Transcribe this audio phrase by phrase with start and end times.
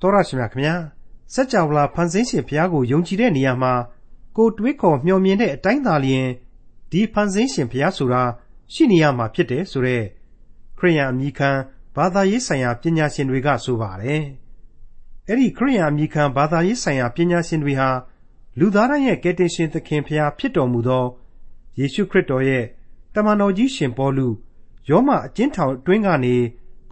[0.00, 0.74] တော်ရရှိမြခင်ဗျာ
[1.34, 3.72] စัจ java လာဖန်ဆင်းရှင်ဘုရားကိုယုံကြည်တဲ့နေရာမှာ
[4.36, 6.26] ကိုတွေးခေါ်မျှော်မြင်တဲ့အတိုင်းသာလျင်
[6.90, 8.22] ဒီဖန်ဆင်းရှင်ဘုရားဆိုတာ
[8.72, 10.06] ရှိနေရမှာဖြစ်တယ်ဆိုတော့
[10.78, 11.50] ခရိယန်အမိခံ
[11.96, 14.24] ဘာသာရေးဆိုင်ရာပညာရှင်တွေကဆိုပါတယ်
[15.26, 17.90] အဲ့ဒီခရိယန်အမိခံဘာသာရေးဆိုင်ရာပညာရှင်တွေဟာ
[18.58, 21.04] လူသားတိုင်းရဲ့ကယ်တင်ရှင်သခင်ဘုရားဖြစ်တော်မူသော
[21.78, 22.64] ယေရှုခရစ်တော်ရဲ့
[23.14, 24.28] တမန်တော်ကြီးရှင်ပေါလု
[24.88, 26.36] ယောမအကျဉ်းထောင်အတွင်းကနေ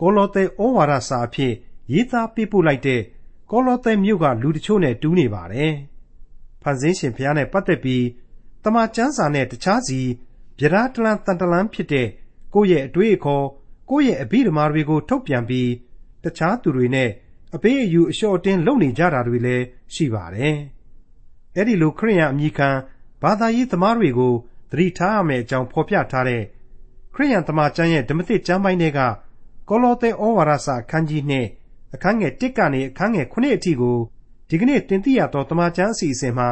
[0.01, 1.53] ကောလောသဲဩဝါဒစာအဖြစ်
[1.93, 3.01] ရေးသားပေးပို့လိုက်တဲ့
[3.51, 5.73] ကောလောသဲမြို့က လူတချို့နဲ့ တူးနေပါတယ်။
[6.63, 8.05] ဖန်ဆင်းရှင်ဘုရားနဲ့ပတ်သက်ပြီး
[8.65, 10.01] တမန်ကျမ်းစာနဲ့တခြားစီ
[10.59, 12.09] ဗျာဒတလန်တန်တလန်ဖြစ်တဲ့
[12.55, 13.47] ကိုယ့်ရဲ့အတွေ့အခေါ်
[13.91, 15.71] ကိုယ့်ရဲ့အဘိဓမ္မာတွေကို ထုတ်ပြန်ပြီး
[16.25, 17.11] တခြားသူတွေနဲ့
[17.55, 20.57] အပေးအယူအလျှော့အတင်းလုပ်နေကြတာတွေလည်းရှိပါတယ်။
[21.55, 22.69] အဲ့ဒီလိုခရိယန်အမိခံ
[23.23, 24.35] ဘာသာရေးသမားတွေကို
[24.71, 26.43] သတိထားရမယ့်အကြောင်းဖော်ပြထားတဲ့
[27.15, 29.01] ခရိယန်တမန်ကျမ်းရဲ့ဓမ္မသစ်ကျမ်းပိုင်းတွေက
[29.69, 31.66] ကောလောသဲဩဝါဒစာအခန်းကြီး2
[31.97, 33.99] အခန်းငယ်1ကနေအခန်းငယ်9အထိကို
[34.49, 36.49] ဒီကနေ့တင်ပြရသောတမန်ကျမ်းအစီအစဉ်မှာ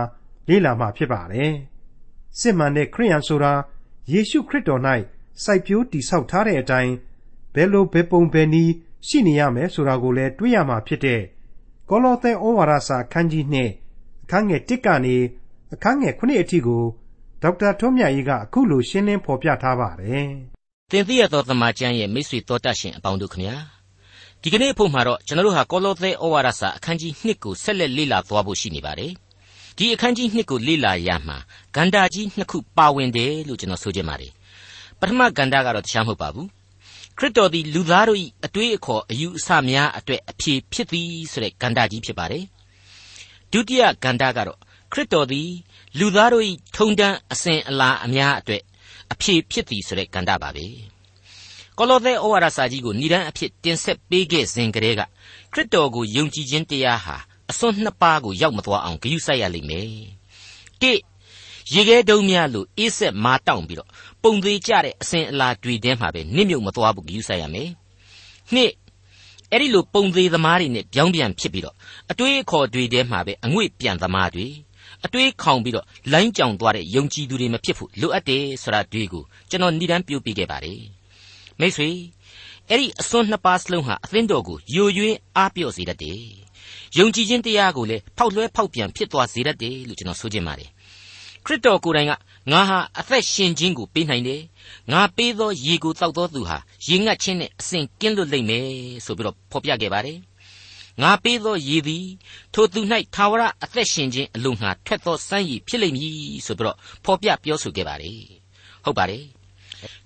[0.48, 1.52] လေ့လာမှာဖြစ်ပါတယ်။
[2.38, 3.52] စစ်မှန်တဲ့ခရိယန်ဆိုတာ
[4.12, 4.82] ယေရှုခရစ်တော်၌
[5.42, 6.94] စိုက်ပျိုးတည်ဆောက်ထားတဲ့အတိုင်း
[7.54, 8.72] ဘယ်လိုဘယ်ပုံဘယ်နည်း
[9.08, 11.22] ရှိနေရမယ်ဆိုတာကိုလည်းတွေးရမှာဖြစ်တဲ့
[11.88, 15.16] ကောလောသဲဩဝါဒစာအခန်းကြီး2အခန်းငယ်1ကနေ
[15.74, 16.84] အခန်းငယ်9အထိကို
[17.42, 20.28] ဒေါက်တာထွန်းမြတ်ရေးကအခုလိုရှင်းလင်းဖော်ပြထားပါတယ်။
[20.90, 23.73] သင်သိရသောသမ္မာကျမ်းရဲ့မိတ်ဆွေတော်တတ်ရှင်အပေါင်းတို့ခမညာ
[24.46, 29.12] ဒီကနေ့အဖို့မှာတော့ကျွန်တော်တို့ဟာကောလောသဲဩဝါဒစာအခန်းကြီး1ကိုဆက်လက်လေ့လာသွားဖို့ရှိနေပါတယ်။
[29.76, 31.36] ဒီအခန်းကြီး1ကိုလေ့လာရမှာ
[31.74, 34.32] ဂန္ဓာကြီးနှစ်ခုပါဝင်တယ်လို့ကျွန်တော်ဆိုချင်ပါတယ်။
[35.00, 36.46] ပထမဂန္ဓာကတော့တခြားမဟုတ်ပါဘူး။
[37.18, 42.44] ခရစ်တော်သည်လူသားတို့၏အတွေးအခေါ်အယူအဆများအတွက်အဖြေဖြစ်သည်ဆိုတဲ့ဂန္ဓာကြီးဖြစ်ပါတယ်။
[43.52, 44.58] ဒုတိယဂန္ဓာကတော့
[44.92, 45.48] ခရစ်တော်သည်
[45.98, 46.44] လူသားတို့၏
[46.76, 48.62] ထုံတန်းအစဉ်အလာအများအတွက်
[49.12, 50.93] အဖြေဖြစ်သည်ဆိုတဲ့ကဏ္ဍပါပဲ
[51.78, 55.02] ကောလောသဲဩဝါဒစာကြီးကိုဏ္ဍန်အဖြစ်တင်ဆက်ပေးခဲ့စဉ်ကတည်းက
[55.52, 57.16] ခရစ်တော်ကိုယုံကြည်ခြင်းတရားဟာ
[57.50, 59.88] အစွန်းနှစ်ပါးကိုရောက်မသွားအောင်ဂရုစိုက်ရလိမ့်မယ်
[60.80, 60.92] တိ
[61.74, 63.90] ရေခဲတုံးများလို့အေးဆက်မာတောင့်ပြီးတော့
[64.22, 67.70] ပုံသေးကြတဲ့အစဉ်အလာတွေထဲမှာပဲနစ်မြုပ်မသွားဘူးဂရုစိုက်ရမယ်
[68.54, 68.72] နှစ်
[69.50, 71.76] အဲ့ဒီလိုပုံသေးသမားတွေနဲ့ပြောင်းပြန်ဖြစ်ပြီးတော့
[72.10, 74.46] အတွေးအခေါ်တွေထဲမှာပဲအငွေ့ပြန်သမားတွေ
[75.04, 80.93] အတွေးခေါင်ပြီးတော့လိုင်းကြောင်သွားတဲ့ယုံကြည်သူတွေမဖြစ်ဖို့လိုအပ်တယ်ဆိုတာတွေ့ကိုကျွန်တော်ဏ္ဍန်ပြုတ်ပြခဲ့ပါတယ်
[81.60, 81.88] မိတ်ဆွေ
[82.70, 86.20] အဲ့ဒီအစွန်းနှစ်ပါးစလုံးဟာအသင်းတော်ကိုယိုယွင်းအားပြော့စေတတ်တယ်
[86.98, 90.70] ယုံကြည်ခြင်းတရားကိုလည်းဖောက်လွှဲဖောက်ပြန်ဖြစ်သွားစေတတ်တယ်လို့ကျွန်တော်ဆိုချင်ပါတယ်
[91.44, 92.12] ခရစ်တော်ကိုယ်တိုင်က
[92.52, 94.42] ငါဟာအသက်ရှင်ခြင်းကိုပေးနိုင်တယ်
[94.92, 98.66] ငါပေးသောရေကိုတောက်သောသူဟာရေငတ်ခြင်းနဲ့အစဉ်ကင်းလွတ်လိမ့်မယ်
[99.04, 100.18] ဆိုပြီးတော့ဖော်ပြခဲ့ပါတယ်
[101.02, 102.06] ငါပေးသောရည်သည်
[102.54, 102.80] ထိုသူ၌
[103.14, 106.14] သာဝရအသက်ရှင်ခြင်းအလို့ငှာထွက်သောစမ်းရည်ဖြစ်လိမ့်မည်
[106.46, 108.20] ဆိုပြီးတော့ဖော်ပြပြောဆိုခဲ့ပါတယ်
[108.84, 109.24] ဟုတ်ပါတယ်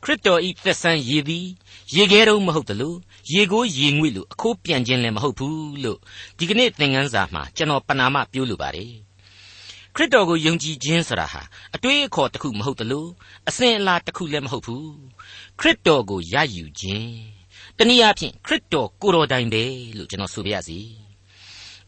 [0.03, 1.47] ခရစ်တော်ဤသက်ဆန်းရည်သည်
[1.95, 2.97] ရေခဲတုံးမဟုတ်တလို့
[3.33, 5.99] ရေကိုရေငွေ့လို့အခိုးပြန်ခြင်းလည်းမဟုတ်ဘူးလို့
[6.39, 8.93] ဒီကနေ့သင်ခန်းစာမှာကျွန်တော်ပဏာမပြောလိုပါတယ်
[9.95, 11.43] ခရစ်တော်ကိုယုံကြည်ခြင်းဆိုတာဟာ
[11.75, 13.09] အတွေးအခေါ်တစ်ခုမဟုတ်တလို့
[13.49, 14.91] အစဉ်အလာတစ်ခုလည်းမဟုတ်ဘူး
[15.61, 17.13] ခရစ်တော်ကိုရယူခြင်း
[17.79, 19.65] တနည်းအားဖြင့်ခရစ်တော်ကိုတော်တိုင်ပဲ
[19.97, 20.79] လို့ကျွန်တော်ဆိုပြရစီ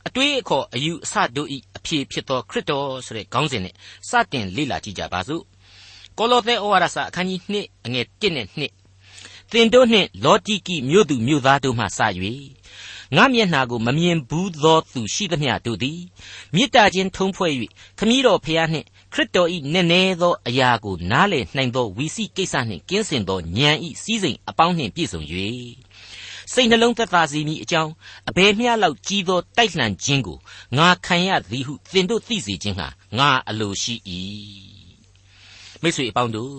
[0.07, 3.75] အတွေးအခေါ်အယူအဆတို့ဤအဖြစ်ဖြစ်သောခရစ်တော်ဆိုတဲ့ခေါင်းစဉ်နဲ့
[4.09, 5.43] စတင်လေ့လာကြည့်ကြပါစို့
[6.19, 8.81] ကောလောသဲဩဝါဒစာအခန်းကြီး2အငယ်1နဲ့2
[9.51, 12.01] သင်တို့နှင့်လောတိကိမြို့သူမြို့သားတို့မှစ၍
[13.17, 16.01] ငါမျက်နာကိုမမြင်ဘူးသောသူရှိသမျှတို့သည်
[16.55, 17.53] မေတ္တာချင်းထုံးဖွဲ့၍
[17.99, 25.21] ခမည်းတော်ဖျားနှင့်ခရစ်တော်ဤနည်းနည်းသောအရာကိုနားလည်နိုင်သောဝီစီကိစ္စနှင့်ကင်းစင်သောဉာဏ်ဤစည်းစိမ်အပေါင်းနှင့်ပြည့်စုံ၍
[26.53, 27.93] စိတ်နှလုံးသက်သာစေမည်အကြောင်း
[28.29, 30.39] အဘယ်မျှလောက်ကြီးသောတိုက်လှန်ခြင်းကို
[30.77, 32.89] ငါခံရသည်ဟုသင်တို့သိစေခြင်းဟာ
[33.19, 33.95] ငါအလိုရှိ၏
[35.83, 36.57] မိတ်ဆွေအပေါင်းတို့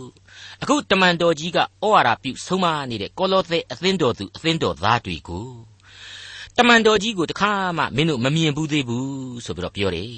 [0.61, 5.47] အခုတမန်တော်ကြီးကဩဝါဒပြုဆုံးမနေတဲ့ကောလောသဲအသင်းတော်သူအသင်းတော်သားတွေကို
[6.57, 10.11] တမန်တော်ကြီးကိုတခါမှမင်းတို့မမြင်ဘူးသေးဘူးဆိုပြီးတော့ပြောတယ်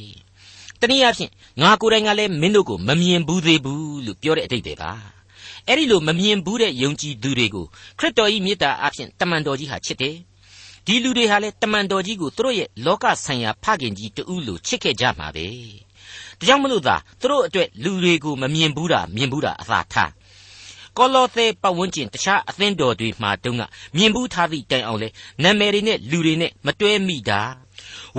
[0.81, 1.31] တနည်းအားဖြင့်
[1.61, 4.91] ငါကိုယ်တိုင်ကလည်းမင်းတို့ကိုမမြင်ဘူးသေးဘူးလို့ပြောတဲ့အတိတ်ပဲပါ
[5.67, 7.65] အဲ့ဒီလိုမမြင်ဘူးတဲ့ယုံကြည်သူတွေကို
[7.99, 10.15] ခရစ်တော်၏မေတ္တာအဖြစ်တမန်တော်ကြီးဟာချစ်တယ်
[10.85, 15.47] ဒီလူတွေဟာလည်းတမန်တော်ကြီးကိုသူတို့ရဲ့လောကဆိုင်ရာဖခင်ကြီးတူးလို့ချစ်ခဲ့ကြမှာပဲ
[16.39, 20.11] ဒါကြောင့်မလို့သာသူတို့အတွက်လူတွေကိုမမြင်ဘူးတာမြင်ဘူးတာအသာထား
[20.97, 23.61] ကောလောသဲပတ်ဝန်းကျင်တခြားအသင်းတော်တွေမှာတုန်းက
[23.97, 25.09] မြင်ဘူးထားသည့်တိုင်အောင်လဲ
[25.43, 27.41] နာမည်တွေနဲ့လူတွေနဲ့မတွဲမိတာ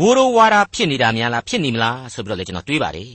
[0.01, 3.13] ဝိုးရိုးဝါရာဖြစ်နေတာများလားဖြစ်နေမလားဆိုပြီးတော့လေကျွန်တော်တွေးပါတယ်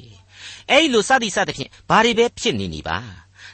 [0.70, 2.98] အဲ့လိုစသည်စသဖြင့်ဘာတွေပဲဖြစ်နေနေပါ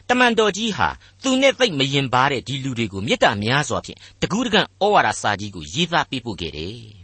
[0.10, 0.90] တမန်တော်ကြီးဟာ
[1.24, 6.95] သူနဲ့သိမရင်ပါတဲ့ဒီလူတွေကိုမေတ္တာများစွာဖြင့်တကူးတကန့်ဩဝါဒစာကြီးကိုရေးသားပေးပို့ခဲ့တယ်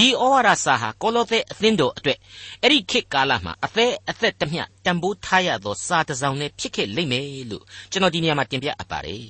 [0.00, 2.18] ဒီဩဝါဒစာဟာကောလောသဲအသင်းတော်အတွက်
[2.62, 9.26] အဲ့ဒီခေတ်ကာလမှာအသက်အသက်တမျှတန်ဖိုးထားရသောစာတစ်စောင်နဲ့ဖြစ်ခဲ့လိမ့်မယ်လို့ကျွန်တော်ဒီနေရာမှာတင်ပြအပ်ပါတယ်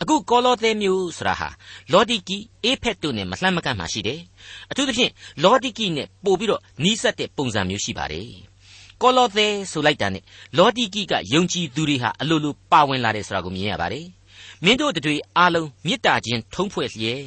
[0.00, 1.48] အခုကောလောသဲမျိုးဆိုတာဟာ
[1.92, 4.20] လောဒီကီအေဖက်တို့နဲ့မလှမ်းမကန့်မှရှိတယ်
[4.70, 8.28] အထူးသဖြင့်လောဒီကီနဲ့ပို့ပြီးတော့နီးစပ်တဲ့ပုံစံမျိုးရှိပါတယ်
[9.02, 10.22] ကောလောသဲဆိုလိုက်တာနဲ့
[10.58, 14.06] လောဒီကီကယုံကြည်သူတွေဟာအလိုလိုပါဝင်လာတယ်ဆိုတာကိုမြင်ရပါတယ်
[14.64, 17.24] မင်းတို့တွေအားလုံးမေတ္တာချင်းထုံးဖွဲ့လျက်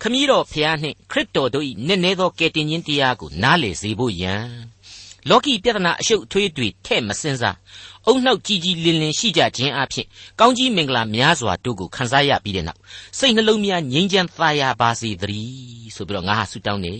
[0.00, 4.34] ခမည်းတော်ဖျားနှင့်ခရစ်တော်တို့၏နည်းနည်းသောကယ်တင်ခြင်းတရားကိုနားလေစေဖို့ယံ
[5.28, 7.56] လောကီပြဿနာအရှုပ်အထွေးတွေထဲ့မစင်စား
[8.06, 10.06] အုံနှောက်ကြီးကြီးလင်းလင်းရှိကြခြင်းအဖြစ်
[10.40, 12.80] ကောင်းကြီးမင်္ဂလာများစွာတို့ကိုခံစားရပြီးတဲ့နောက်
[13.18, 16.94] စိတ်နှလုံးများငြိမ်းချမ်းသာယာပါစေတည်းဆိုပြီးတော့ငါဟာဆုတောင်းနေ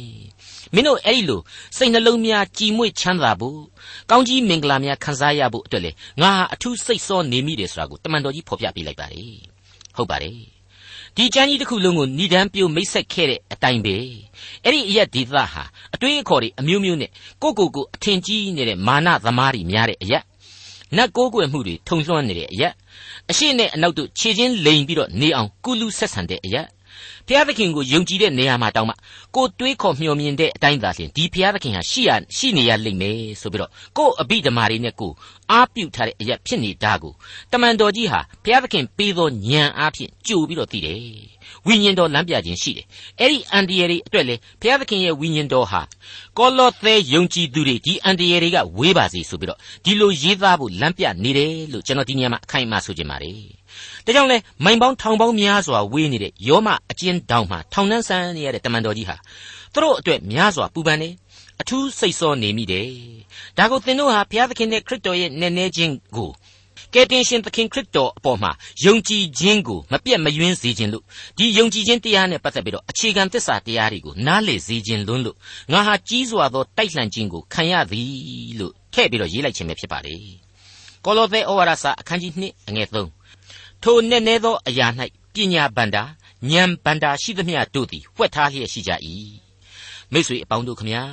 [0.75, 1.41] မင်းတို့အဲ့ဒီလို
[1.77, 3.61] စိတ်နှလုံးများကြည်မွေ့ချမ်းသာဖို့
[4.11, 5.91] ကောင်းကြီးမင်္ဂလာများခံစားရဖို့အတွက်လေ
[6.21, 9.48] ငါဟာအထူးစိတ်ဆောနေမိတယ်ဆိုတာကိုတမန်တော်ကြီးဖော်ပြပေးလိုက်ပါတယ်
[9.99, 10.35] ဟုတ်ပါတယ်
[11.17, 13.97] ဒီကျမ်းကြီးတစ်ခုလုံးကိုဏိဒန်းပြိုမိတ်ဆက်ခဲ့တဲ့အတိုင်းပဲ
[14.65, 15.45] အဲ့ဒီအရက်ဒီသဟာ
[15.95, 17.11] အတွေးအခေါ်တွေအမျိုးမျိုးနဲ့
[17.43, 20.23] ကိုကိုကိုအထင်ကြီးနေတဲ့မာနသမားတွေများတဲ့အရက်
[20.97, 22.73] နတ်ကိုးကွယ်မှုတွေထုံလွှမ်းနေတဲ့အရက်
[23.31, 26.67] အရှိနဲ့အနောက်တို့ခြေချင်းလိန်ပြီးတော့နေအောင်ကုလူဆက်ဆံတဲ့အရက်
[27.29, 28.95] ဘုရားသခင်ကိုယုံကြည်တဲ့နေရာမှာတောင်းမှ
[29.37, 35.13] ကိုတွေးခေါ်မျှော်မြင်တဲ့အတိုင်းသာလျှင်ဒီဘုရားသခင်ဟာရှိရရှိနေရလိမ့်မယ်ဆိုပြီးတော့ကို့အဘိဓမ္မာတွေနဲ့ကို
[35.53, 37.13] အားပြုထားတဲ့အရက်ဖြစ်နေတာကို
[37.53, 42.87] တမန်တော်ကြီးဟာဘုရားသခင်ပေးသောဉာဏ်အားဖြင့်ကြိုပြီးတော့သိတယ်ဝိညာဉ်တော်လမ်းပြခြင်းရှိတယ်
[43.21, 45.81] အဲ့ဒီအန်ဒီယေတွေအတွက်လေဘုရားသခင်ရဲ့ဝိညာဉ်တော်ဟာ
[46.39, 53.58] ကောလောသဲယုံကြည်သူတွေဒီအန်ဒီယေတွေကဝေးပါစေဆိုပြီးတော့ဒီလိုရေးသားဖို့လမ်းပြနေတယ်လို့ကျွန်တော်ဒီညမှာအခိုင်အမာဆိုချင်ပါတယ်
[54.09, 59.17] ဒါကြောင့်လဲမိုင်ပေါင်းထောင်ပေါင်းများစွာဝေးနေတဲ့ယောမအကျဉ်းတောင်မှာထောင်နှန်းဆန်းနေရတဲ့တမန်တော်ကြီးဟာ
[59.73, 61.09] သူတို့အတွက်များစွာပူပန်နေ
[61.61, 62.89] အထူးစိတ်ဆောနေမိတယ်
[63.59, 66.31] ဒါကိုသင်တို့ဟာဘုရားသခင်နဲ့ခရစ်တော်ရဲ့နည်းနည်းချင်းကို
[66.95, 68.51] ကယ်တင်ရှင်သခင်ခရစ်တော်အပေါ်မှာ
[68.85, 71.05] ယုံကြည်ခြင်းကိုမပြတ်မယွင်းစေခြင်းလို့
[71.39, 75.37] ဒီယုံကြည်ခြင်းတရားနဲ့ပတ်သက်ပြီးတော့အခြေခံသစ္စာတရားတွေကိုနားလေစေခြင်းလွန်းလို့
[75.73, 80.15] ငါဟာကြီးစွာသောတိုက်လှန်ခြင်းကိုခံရသည်လို့ထည့်ပြီးတော့ရေးလိုက်ခြင်းပဲဖြစ်ပါလေ
[81.05, 83.18] ကောလောသဲဩဝါဒစာအခန်းကြီး2အငယ်3
[83.83, 84.87] ထိုနည်းနည်းသောအရာ၌
[85.35, 86.03] ပညာဗန္တာ
[86.51, 88.93] ဉာဏ်ဗန္တာရှိသမျှတို့သည်ဝှက်ထားလျက်ရှိကြ၏
[90.13, 91.05] မိတ်ဆွေအပေါင်းတို့ခမညာ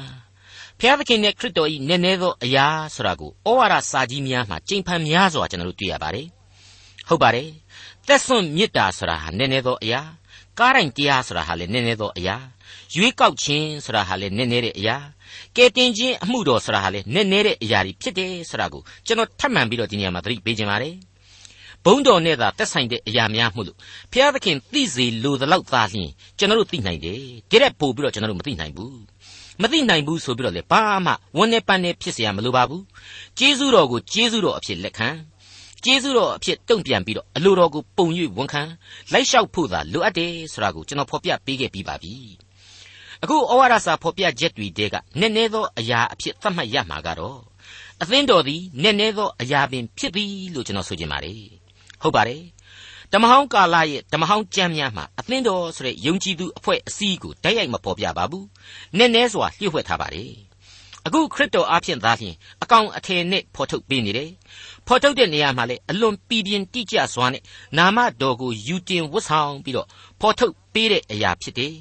[0.80, 6.28] ဖျားသခင်နဲ့ခရစ်တော်၏နည်းနည်းသောအရာဆိုတာကိုဩဝါဒစာကြီးများမှာကျင့်ဖန်များစွာကျွန်တော်တို့တွေ့ရပါတယ်
[7.08, 7.50] ဟုတ်ပါတယ်
[8.08, 10.02] သက်စွန့်မေတ္တာဆိုတာဟာနည်းနည်းသောအရာ
[10.60, 12.36] ကားတိုင်းတရားဆိုတာဟာလည်းနည်းနည်းသောအရာ
[12.96, 14.98] ရွေးကောက်ခြင်းဆိုတာဟာလည်းနည်းနည်းတဲ့အရာ
[15.56, 20.96] ကဲတင်ခြင်းအမှုတော်ဆိုတာဟာလည်းနည်းနည်းတဲ့အရာတွေဖြစ်တယ်ဆိုတာကိုကျွန်တော်ထပ်မံပြီးတော့ဒီနေရာမှာသတိပေးခြင်းပါတယ်
[21.85, 23.77] ဘုံတော်နဲ့သာသက်ဆိုင်တဲ့အရာများမှုလို့
[24.13, 27.21] ဘုရားသခင်သိစေလိုသလောက်သာလျှင်ကျွန်တော်တို့သိနိုင်တယ်
[27.51, 29.01] တရက်ပို့ပြီးတော့ကျွန်တော်တို့မသိနိုင်ဘူး
[29.63, 32.85] မသိနိုင်ဘူးဆိုပြီးတော့လေဘာမှဝန်နဲ့ပန်းနဲ့ဖြစ်เสียမလိုပါဘူး
[33.39, 35.09] ကျေးဇူးတော်ကိုကျေးဇူးတော်အဖြစ်လက်ခံ
[35.85, 38.07] ကျေးဇူးတော်အဖြစ်တုံ့ပြန်ပြီးတော့အလိုတော်ကိုပုံ၍
[38.37, 38.63] ဝန်ခံ
[39.13, 42.15] လိုက်လျှောက်ဖို့သာလိုအပ်တယ်ဆိုတာကိုကျွန်တော်ဖော်ပြပေးခဲ့ပြီးပါပြီ
[43.23, 47.39] အခုဩဝါဒစာဖော်ပြချက်တွေတဲကနည်းနည်းသောအရာအဖြစ်သတ်မှတ်ရမှာကတော့
[48.03, 51.41] အသင်းတော်သည်နည်းနည်းသောအရာပင်ဖြစ်သည်လို့ကျွန်တော်ဆိုချင်ပါတယ်
[52.02, 52.44] ဟုတ်ပါတယ်
[53.14, 58.46] ဓမ္မဟောင်းကာလရဲ့ဓမ္မဟောင်းကျမ်းများမှာအသင်းတော်ဆိုတဲ့ယုံကြည်သူအဖွဲ့အစည်းကိုတိုက်ရိုက်မပေါ်ပြပါဘူး
[58.98, 60.32] နည်းနည်းစွာလျှို့ဝှက်ထားပါတယ်
[61.06, 64.32] အခုခရစ်တော်အားဖြင့်သာလျှင်အကောင်အထည်နဲ့ဖော်ထုတ်ပေးနေတယ်
[64.88, 67.44] ဖော်ထုတ်တဲ့နေရာမှာလည်းအလွန်ပြည်ပြင်းတိကျစွာနဲ့
[67.78, 69.88] နာမတော်ကိုယူတင်ဝတ်ဆောင်ပြီးတော့
[70.22, 71.74] ဖော်ထုတ်ပေးတဲ့အရာဖြစ်တယ်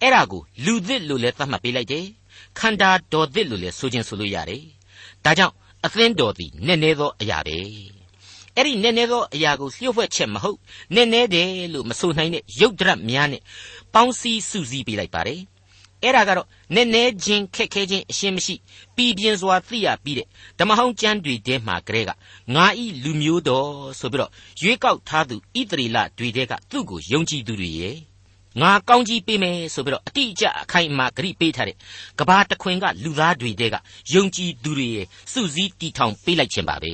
[0.00, 2.06] အဲ့ဒါကိုလူသစ်လို့လည်းသတ်မှတ်ပေးလိုက်တယ်
[2.58, 4.64] ခန္ဓာတော်သစ်လို့လည်းဆိုခြင်းဆိုလို့ရတယ်
[5.24, 5.54] ဒါကြောင့်
[5.84, 7.95] အသင်းတော်သည်နည်းနည်းသောအရာပဲ
[8.56, 10.58] အဲ့ဒီနည်းနည်းသောအရာကိုလျှို့ဝှက်ချက်မဟုတ်
[10.94, 13.42] နည်းနည်းတယ်လို့မဆိုနိုင်တဲ့ရုပ်ဒရက်များနဲ့
[13.94, 15.40] ပေါင်းစည်းစုစည်းပေးလိုက်ပါတယ်
[16.02, 18.54] အဲ့ဒါကတော့နည်းနည်းချင်းခက်ခဲချင်းအရှင်းမရှိ
[18.96, 20.26] ပြည်ပြင်းစွာသိရပြီးတဲ့
[20.58, 22.10] ဓမ္မဟောင်းကျမ်းတွေထဲမှာကလေးက
[22.54, 27.96] ငါဤလူမျိုးတော်ဆိုပြီးတော့ရွေးကောက်ထားသူဣသရေလတွေတဲကသူ့ကိုယုံကြည်သူတွေရဲ့
[28.60, 31.76] ငါကောင်းကြီးပေးမယ်ဆိုပြီးတော့အတိအကျအခိုင်အမာဂရိပေးထားတဲ့
[32.18, 33.76] ကဘာတခွင်ကလူသားတွေတဲက
[34.14, 36.92] ယုံကြည်သူတွေရဲ့စုစည်းတီထောင်ပေးလိုက်ခြင်းပါပဲ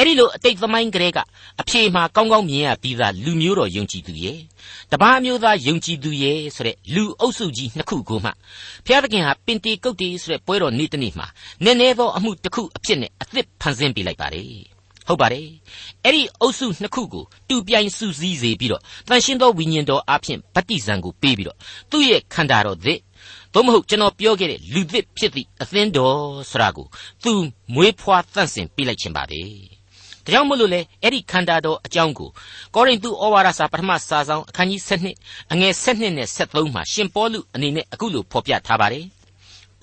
[0.00, 1.18] အဲ့ဒီလိုအတိတ်သမိုင်းကလေးက
[1.60, 4.38] အဖြေမှာကောင်းကောင်းမြင်ရပြီးသားလူမျိုးတော်ယုံကြည်သူရဲ့
[4.92, 8.30] တပားမျိုးသားယုံကြည်သူရဲ့ဆိုတဲ့လူအုပ်စုကြီးနှစ်ခုကိုမှ
[8.86, 11.26] ဘုရားသခင်ဟာပင်တီကုတ်တီဆိုတဲ့ပွဲတော်နေ့တနေ့မှာ
[11.64, 14.46] နည်းနည်းသောအမှုတစ်ခုအဖြစ်နဲ့အသစ်ဖန်ဆင်းပေးလိုက်ပါတယ်
[15.06, 15.48] ဟုတ်ပါတယ်
[16.04, 21.58] အဲ့ဒီအုပ်စုနှစ်ခုကိုတူပြိုင်စုစည်းစေပြီးတော့တန်ရှင်းသောဝိညာဉ်တော်အဖျင်ဗတ္တိဇံကိုပေးပြီးတော့
[21.90, 22.98] သူ့ရဲ့ခန္ဓာတော်သစ်
[23.54, 26.18] သို့မဟုတ်ကျွန်တော်ပြောခဲ့တဲ့လူသစ်ဖြစ်သည့်အသင်းတော်
[26.50, 26.86] ဆိုတာကို
[27.24, 27.32] သူ
[27.74, 29.40] မွေးဖွားတန့်စင်ပေးလိုက်ခြင်းပါပဲ
[30.32, 32.28] ဒါကြောင့်မို့လို့လေအဲ့ဒီခန္ဓာတော်အကြောင်းကို
[32.74, 34.80] ကောရိန္သုဩဝါဒစာပထမစာဆောင်အခန်းကြီး
[35.16, 39.04] 7အငယ်7နဲ့73မှာရှင်ပေါလုအနေနဲ့အခုလိုဖော်ပြထားပါတယ်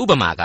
[0.01, 0.43] ဥပမာက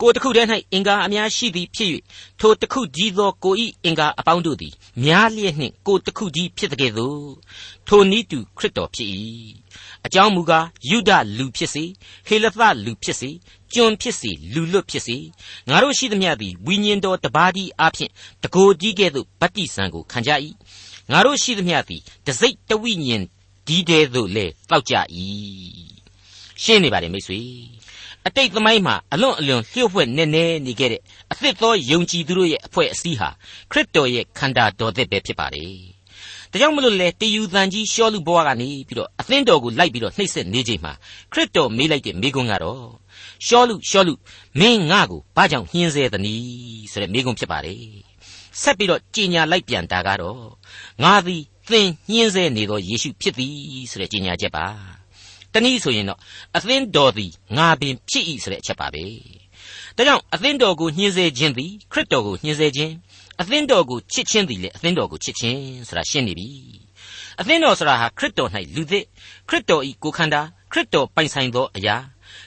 [0.00, 1.90] ကိုယ်တစ်ခုတည်း၌အင်္ဂါအများရှိသည်ဖြစ်၍
[2.40, 4.72] ထိုတစ်ခုကြီးသောကိုဤအင်္ဂါအပေါင်းတို့သည်
[5.04, 7.28] များလျက်နှင့်ကိုယ်တစ်ခုကြီးဖြစ်တဲ့ကဲ့သို့
[7.88, 9.08] ထိုနည်းတူခရစ်တော်ဖြစ်၏
[10.06, 11.84] အကြောင်းမူကားယုဒလူဖြစ်စေ
[12.26, 13.30] ဟေလသလူဖြစ်စေ
[13.74, 15.16] ကျွန်ဖြစ်စေလူလွတ်ဖြစ်စေ
[15.68, 18.10] ငါတို့ရှိသမျှသည်ဝိညာဉ်တော်တပါးတည်းအဖြစ်
[18.42, 20.30] တကိုယ်ကြီးကဲ့သို့ဗတ္တိဇံကိုခံကြ၏
[21.10, 23.22] ငါတို့ရှိသမျှသည်တစိတ်တဝိညာဉ်
[23.66, 24.94] ဒီတဲသို့လေတောက်ကြ၏
[26.62, 27.40] ရှင်းနေပါတယ်မိတ်ဆွေ
[28.26, 31.02] အတိတ်သမိုင်းမှာအလွန်အလွန်လျှို့ဝှက်နေနေနေခဲ့တဲ့
[31.32, 33.28] အသစ်သောယုံကြည်သူတို့ရဲ့အဖွဲ့အစည်းဟာ
[33.70, 35.72] ခရစ်တော်ရဲ့ခန္ဓာတော်သစ်ပဲဖြစ်ပါတယ်
[36.50, 40.92] ဒါကြောင့်မလို့လေတယူတန်ကြီးရှောလူဘွားကနေပြီးတော့အသင်းတော်ကိုလိုက်ပြီးတော့နှိပ်စက်နေချိန်မှာ
[41.32, 42.84] ခရစ်တော်မေးလိုက်တဲ့မိကွန်းကတော့
[43.46, 44.14] ရှောလူရှောလူ
[44.60, 47.82] မင်းငါ့ကိုဘာကြောင့်ညှင်းဆဲသနည်းဆိုတဲ့မိကွန်းဖြစ်ပါတယ်
[48.60, 50.44] ဆက်ပြီးတော့ကြင်ညာလိုက်ပြန်တာကတော့
[51.02, 54.66] ငါသည်သင်ညှင်းဆဲနေသောယေရှုဖြစ်သည်ဆိုတဲ့ကြင်ညာချက်ပါ
[55.52, 56.20] တနည်းဆိုရင်တော့
[56.56, 59.04] အသင်းတော်သည်ငါပင်ဖြစ်၏ဆိုတဲ့အချက်ပါပဲ
[59.96, 62.94] ဒါကြောင့်အသင်းတော်ကိုညှင်းဆဲခြင်းသည်ခရစ်တော်ကိုညှင်းဆဲခြင်း
[63.40, 66.48] အသင်းတော်ကိုချစ်ခြင်းသည်လေအသင်းတော်ကိုချစ်ခြင်းဆိုတာရှင်းနေပြီ
[67.40, 69.04] အသင်းတော်ဆိုတာဟာခရစ်တော်၌လူသစ်
[69.48, 70.40] ခရစ်တော်ဤကိုခန္ဓာ
[70.72, 71.96] ခရစ်တော်ပိုင်ဆိုင်သောအရာ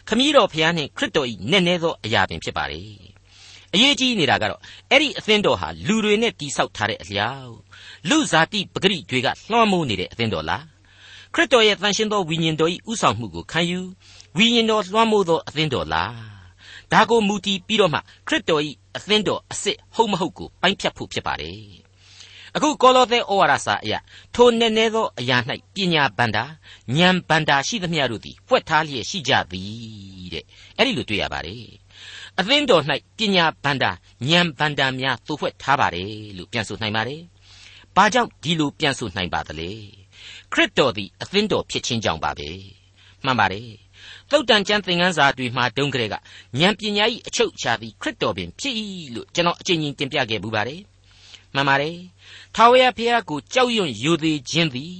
[0.08, 2.82] ခမည်းတော်ဖျားနှင့်ခရစ်တော်ဤနက်နဲသောအရာပင်ဖြစ်ပါလေ
[3.74, 4.62] အရေးကြီးနေတာကတော့
[4.92, 7.56] အဲ့ဒီအသင်းတော်ဟာလူတွေနဲ့တိဆောက်ထားတဲ့အလျောက်
[8.10, 10.66] လူဇာတိပဂရိတွေကလွှမ်းမိုးနေတဲ့အသင်းတော်လား
[11.34, 13.80] ခရစ်တော်ရဲ့တန်ရှင်းသောဝိညာဉ်တော်၏ဥဆောင်မှုကိုခံယူ
[14.38, 16.16] ဝိညာဉ်တော်လွှမ်းမိုးသောအသင်းတော်လား
[16.92, 18.62] ဒါကိုမူတည်ပြီးတော့မှခရစ်တော်၏
[18.96, 21.87] အသင်းတော်အစ်စ်ဟုတ်မဟုတ်ကိုပိုင်းဖြတ်ဖို့ဖြစ်ပါတယ်
[22.56, 24.00] အခုကောလောသဲဩဝါဒစာအရာ
[24.36, 25.38] ထိုနည်းနည်းသောအရာ၌
[25.76, 26.44] ပညာဗန္တာ
[26.98, 30.46] ဉာဏ်ဗန္တာရှိသမျှတို့သည်ဖွက်ထားလျက်ရှိကြသည်တဲ့
[30.78, 31.66] အဲ့ဒီလိုတွေ့ရပါတယ်
[32.40, 32.84] အသင်းတော်၌
[33.18, 33.92] ပညာဗန္တာ
[34.30, 37.22] ဉာဏ်ဗန္တာများသို့ဖွက်ထားပါတယ်လို့ပြန်ဆိုနိုင်ပါတယ်
[37.96, 39.72] ဘာကြောင့်ဒီလိုပြန်ဆိုနိုင်ပါသလဲ
[40.54, 42.50] ခရစ်တော်သည်အသင်းတော်ဖြစ်ခြင်းကြောင့်ပါပဲ
[43.26, 43.70] မှန်ပါတယ်
[44.32, 46.16] သုတ်တန်ကျမ်းသင်ခန်းစာတွေမှာတုန်းကလေးက
[46.60, 48.76] ဉာဏ်ပညာ၏အချုပ်အခြာသည်ခရစ်တော်ပင်ဖြစ်၏
[49.16, 50.82] လို့ကျွန်တော်အချိန်ချင်းတင်ပြခဲ့ပူပါတယ်
[51.54, 51.96] မှန်ပါတယ်
[52.56, 54.94] ထာဝရဘုရားကိုကြောက်ရွံ့ယိုသေးခြင်းသည်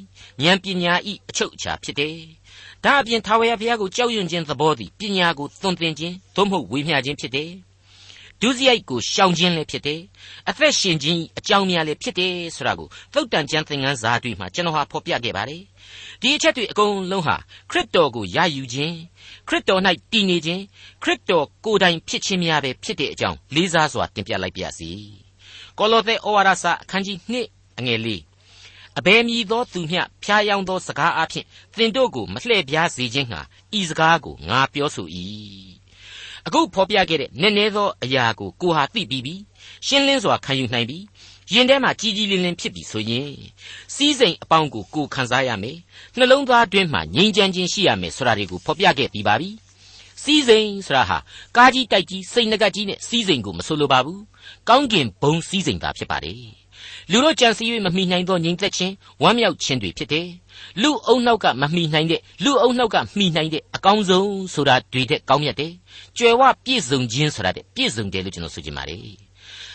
[0.44, 0.94] ဉာဏ်ပညာ၏
[1.30, 2.18] အချုပ်အခြာဖြစ်တယ်
[2.84, 7.52] ဒါအပြင်ထာဝရဘုရားကိုကြောက်ရွံ့ခြင်းသဘောသည်ပညာကိုသွန်သင်ခြင်းသို့မဟုတ်ဝေမျှခြင်းဖြစ်တယ်
[8.42, 10.02] ဒုစရိုက်ကိုရှောင်ခြင်းလည်းဖြစ်တယ်
[10.50, 15.64] အသက်ရှင်ခြင်းအကြောင်းများလည်းဖြစ်တယ်ဆိုတာကိုသုတ်တန်ကျမ်းသင်ခန်းစာတွေမှာကျွန်တော်ဟာဖော်ပြခဲ့ပါတယ်
[16.22, 17.36] ဒီအချက်တွေအကုန်လုံးဟာ
[17.72, 18.96] ခရစ်တော်ကိုရယူခြင်း
[19.48, 19.82] ခရစ်တော်၌
[20.12, 20.64] တည်နေခြင်း
[21.04, 25.27] ခရစ်တော်ကိုယ်တိုင်ဖြစ်ခြင်းများပဲဖြစ်တဲ့အကြောင်းလေးစားစွာတင်ပြလိုက်ပါရစေ
[25.80, 28.22] ကောလောသဲဩဝါဒစာအခန်းကြီး2အငယ်လေး
[29.00, 31.46] အဘယ်မည်သောသူမျှဖျားယောင်းသောစကားအဖြစ်
[31.78, 33.42] သင်တို့ကိုမလှည့်ပြားစေခြင်းဟာ
[33.80, 35.08] ဤစကားကိုငါပြောဆို၏
[36.46, 39.36] အခုဖော်ပြခဲ့တဲ့နည်းနည်းသောအရာကိုကိုဟာသိပြီးပြီ
[39.88, 41.00] ရှင်းလင်းစွာခံယူနိုင်ပြီ
[41.54, 43.32] ရင်ထဲမှာကြီးကြီးလင်းလင်းဖြစ်ပြီဆိုရင်
[43.96, 45.78] စီးစိမ်အပေါင်းကိုကိုခံစားရမယ်
[46.18, 49.50] နှလုံးသားအတွင်းမှာငြိမ်းချမ်းခြင်းရှိရမယ်ဆိုတာတွေကိုဖော်ပြခဲ့ပြီးပါပြီ
[50.28, 51.18] စီးစိမ်ဆိုတာဟာ
[51.58, 54.22] ကားကြီးတိုက်ကြီးစိတ်ငကတ်ကြီးနဲ့စီးစိမ်ကိုမဆိုလိုပါဘူး
[54.70, 56.42] ကောင်းကင်ဘုံစီးစိမ်သာဖြစ်ပါတယ်
[57.12, 58.94] လူတို့ကြံစည်၍မမိနိုင်သောငြိမ်သက်ခြင်း
[59.24, 60.28] ဝမ်းမြောက်ခြင်းတွေဖြစ်တယ်
[60.82, 65.74] လူအုံနောက်ကမမိနိုင်တဲ့လူအုံနောက်ကမိနိုင်တဲ့အကောင်းဆုံးဆိုတာတွေတဲ့ကောင်းမြတ်တယ်
[66.18, 69.27] ကြွယ်ဝပြည့်စုံခြင်းဆိုတာတဲ့ပြည့်စုံတယ်လို့ကျွန်တော်ဆိုချင်ပါတယ်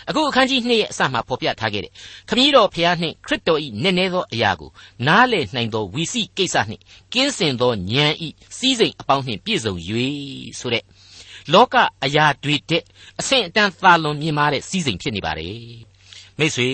[0.09, 1.93] အခုအခန်းကြီး2ရဲ့အစမှာဖော်ပြထားခဲ့တဲ့
[2.29, 4.71] ခမည်းတော်ဖျားနှင့်ခရစ်တော်၏နည်းနည်းသောအရာကို
[5.07, 6.83] နားလည်နိုင်သောဝီစီကိစ္စနှင့်
[7.15, 8.29] ကင်းစင်သောဉာဏ်ဤ
[8.59, 9.75] စီးစိမ်အပေါင်းနှင့်ပြည့်စုံ၍
[10.61, 10.85] ဆိုတဲ့
[11.53, 12.83] လောကအရာတွေတဲ့
[13.21, 15.57] အဆင့်အတန်းသာလွန်မြင်မာတဲ့စီးစိမ်ဖြစ်နေပါတယ်
[16.39, 16.71] မိတ်ဆွေ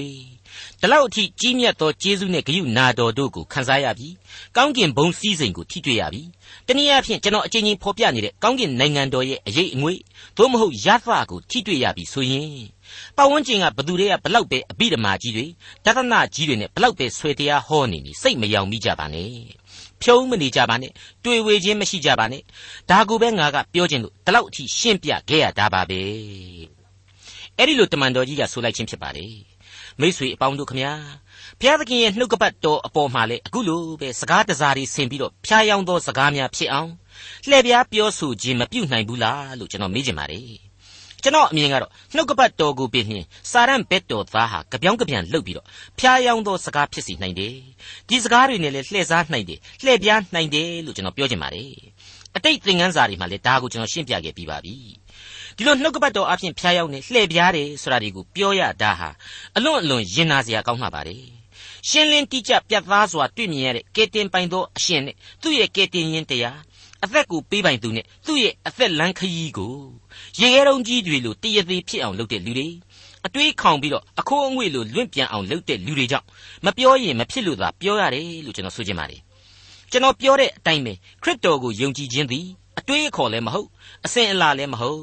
[0.80, 4.08] ဒီလောက်အထိကြီးမြတ်သောကျေးဇူးနဲ့ဂရုနာတော်တို့ကိုခံစားရပြီ
[4.56, 6.22] ကောင်းကင်ဘုံစည်းစိမ်ကိုထိတွေ့ရပြီ
[6.66, 9.98] တနည်းအားဖြင့်ကျွန်တော်အချင်းချင်းဖော်ပြနေတဲ့ကောင်းကင်နိုင်ငံတော်ရဲ့အရေးအငွေ့
[10.36, 12.50] သို့မဟုတ်ရသကိုထိတွေ့ရပြီဆိုရင်
[13.16, 15.46] ပတ်ဝန်းကျင်ကဘသူတွေကဘလောက်ပဲအပိဓမ္မာကြီးတွေ
[15.84, 19.30] တသနာကြီးတွေနဲ့ဘလောက်ပဲဆွေတရားဟောနေနေစိတ်မယောင်မိကြပါနဲ့
[20.02, 20.92] ဖြုံးမနေကြပါနဲ့
[21.24, 22.42] တွေ့ဝေခြင်းမရှိကြပါနဲ့
[22.90, 26.00] ဒါကိုပဲငါကပြောခြင်းလို့ဒီလောက်အထိရှင်းပြခဲ့ရတာပါပဲ
[27.56, 29.32] အဲ့ဒီလိုတမန်တော်ကြီးကဆိုလိုက်ခြင်းဖြစ်ပါတယ်
[30.00, 30.92] မိษွေအပေါင်းတို့ခမညာ
[31.60, 36.90] ဘုရားသခင်ရဲ့နှုတ်ကပတ်တော်အပေါ်မှာလေအခုလိုပဲစကားတစားတွေဆင်ပြီးတော့ဖျားယောင်းသောစကားများဖြစ်အောင်
[37.48, 40.58] လှည့်ပြားပြောဆိုခြင်းမပြုတ်နိုင်ဘူးလားလို့ကျွန်တော်မေးချင်ပါတယ်
[41.22, 43.08] ကျွန်တော်အမြင်ကတော့နှုတ်ကပတ်တော်ကိုပြင်း
[43.52, 45.66] စာရန်ဘက်တော်သားဟာကြပြောင်းကြပြန်လှုပ်ပြီးတော့
[45.98, 47.54] ဖျားယောင်းသောစကားဖြစ်စီနိုင်တယ်
[48.08, 51.72] ဒီစကားတွေနဲ့လည်းလှည့်စားနိုင်တယ်လှည့်ပြားနိုင်တယ်လို့ကျွန်တော်ပြောချင်ပါတယ်
[52.36, 54.74] အတိတ်သင်ခန်းစာတွေမှာလည်းဒါကိုကျွန်တော်ရှင်းပြခဲ့ပြီးပါပြီ
[55.58, 59.08] ဒီလိုနှုတ်ကပတ်တော်အဖြစ်ဖျားရောက်နေလှည့်ပြားတယ်ဆိုတာဒီကိုပြောရတာဟာ
[59.56, 61.22] အလွန်အလွန်ရင်နာစရာကောင်းမှပါတယ်
[61.88, 66.58] ရှင်းလင်းတိကျပြတ်သားစွာတွေ့မြင်ရတဲ့ကဲတင်ပိုင်သောအရှင်နဲ့သူ့ရဲ့ကဲတင်ရင်တရား
[67.04, 69.74] အသက်ကိုပေးပိုင်သူနဲ့သူ့ရဲ့အသက်လန်းခရီးကို
[70.40, 72.68] ရေခဲတုံးကြီးတွေလိုတရသေးဖြစ်အောင်လုပ်တဲ့လူတွေ
[73.26, 76.26] အတွေးခေါင်ပြီးတော့အခိုးအငွေ့လိုလွင့်ပြန်အောင်လုပ်တဲ့လူတွေကြောင့်
[76.64, 79.20] မပြောရင်မဖြစ်လို့သာပြောရတယ်လို့ကျွန်တော်ဆိုချင်ပါတယ်
[79.90, 82.46] ကျွန်တော်ပြောတဲ့အတိုင်းပဲခရစ်တော်ကိုယုံကြည်ခြင်းသည်
[82.78, 83.68] အတွေးအခေါ်လည်းမဟုတ်
[84.04, 85.02] အစဉ်အလာလည်းမဟုတ်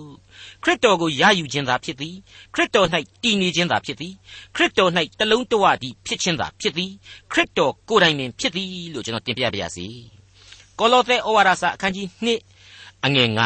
[0.65, 2.15] ခရစ်တော်ကိုရယူခြင်းသာဖြစ်သည်
[2.53, 2.88] ခရစ်တော်၌
[3.24, 4.13] တည်နေခြင်းသာဖြစ်သည်
[4.55, 6.91] ခရစ်တော်၌တလုံးတဝတည်းဖြစ်ခြင်းသာဖြစ်သည်
[7.31, 9.88] ခရစ်တော်ကိုယ်တိုင်ပင်ဖြစ်သည်လို့ကျွန်တော်တင်ပြပါရစေ
[10.79, 13.39] ကောလောသဲဩဝါဒစာအခန်းကြီး2အငယ်9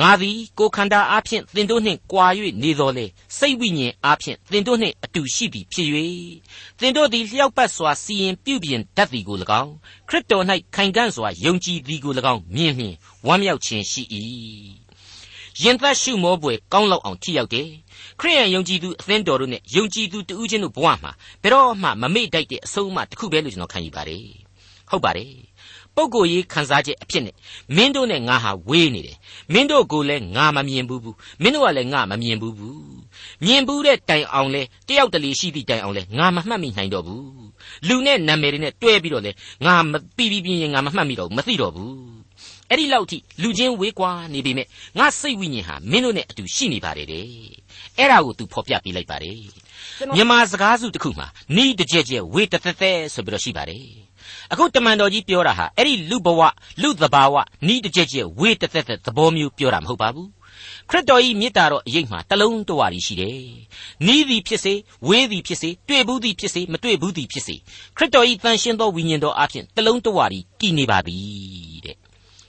[0.00, 2.26] ငါသည်ကိုခန္ဓာအားဖြင့်သင်တို့နှင့်ကြွာ၍
[2.62, 3.06] နေတော်လေ
[3.38, 5.88] စိတ်ဝိညာဉ်အားဖြင့်သင်တို့နှင့်အတူရှိသည်ဖြစ်၍
[6.80, 9.72] သင်တို့သည်လျှောက်ပတ်စွာစီရင်ပြုပြင်တတ်သည်ကို၎င်း
[10.08, 10.44] ခရစ်တော်၌
[10.74, 12.94] ခိုင်ခံ့စွာယုံကြည်သည်ကို၎င်းမြင်လျင်
[13.26, 14.02] ဝမ်းမြောက်ခြင်းရှိ၏
[15.62, 17.68] ရင်သက်ရှုမောပွေကောင်းလောက်အောင်ထိရောက်တယ်
[18.20, 21.12] ခရိယန်ယုံကြည်သူအသင်းတော်တို့နဲ့ယုံကြည်သူတဦးချင်းတို့ဘဝမှာ
[21.42, 24.26] ဘယ်တော့မှမမေ့တိုက်တဲ့အဆုံးအမတစ်ခုပဲလို့ကျွန်တော်ခံယူပါတယ်
[24.90, 25.32] ဟုတ်ပါတယ်
[25.94, 27.34] ပုဂ္ဂိုလ်ရေးခံစားချက်အဖြစ်နဲ့
[27.76, 29.16] မင်းတို့နဲ့ငါဟာဝေးနေတယ်
[29.52, 32.82] မင်းတို့ကိုလည်းငါမမြင်ဘူးဘူးမင်းတို့ကလည်းငါမမြင်ဘူးဘူး
[33.44, 37.24] မြင်ဘူးတဲ့တိုင်အောင်လဲတယောက်တလေရှိသည့်တိုင်အောင်လဲငါမမှတ်မိနိုင်တော့ဘူး
[37.88, 39.32] လူနဲ့နာမည်တွေနဲ့တွဲပြီးတော့လဲ
[39.66, 42.17] ငါမပြီးပြီးပြင်းရင်ငါမမှတ်မိတော့ဘူးမသိတော့ဘူး
[42.70, 44.66] အဲ့ဒီလောက်ထိလူချင်းဝေးကွာနေပြီမဲ့
[44.98, 47.26] ငါစိတ်ဝိညာဉ်ဟာမင်းတို့နဲ့အတူရှိနေပါတယ်တဲ့
[47.98, 49.40] အဲ့ဒါကို तू ဖော်ပြပေးလိုက်ပါတယ်
[50.14, 53.84] မြန်မာစကားစုတစ်ခုမှာနီးတကြက်ကြက်ဝေးတသက်သက်ဆိုပြီးတော့ရှိပါတယ်
[54.52, 56.40] အခုတမန်တော်ကြီးပြောတာဟာအဲ့ဒီလူဘဝ
[56.82, 57.34] လူသဘာဝ
[57.66, 60.28] နီးတကြက်ကြက်ဝေးတသက်သက်သဘောမျိုးပြောတာမဟုတ်ပါဘူး
[60.90, 63.40] ခရစ်တော်၏မေတ္တာတော်အရေးမှာတလုံးတဝါရီရှိတယ်။
[64.06, 64.74] နီးသည်ဖြစ်စေ
[65.08, 67.56] ဝေးသည်ဖြစ်စေတွေ့ဘူးသည်ဖြစ်စေမတွေ့ဘူးသည်ဖြစ်စေ
[67.96, 71.96] ခရစ်တော်၏တန်ရှင်းသောဝိညာဉ်တော်အပြင်တလုံးတဝါရီတည်နေပါသည်တဲ့